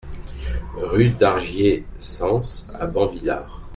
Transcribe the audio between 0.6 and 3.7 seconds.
Rue d'Argiésans à Banvillars